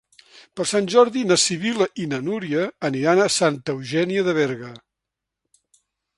[0.59, 4.73] Per Sant Jordi na Sibil·la i na Núria aniran a Santa Eugènia de Berga.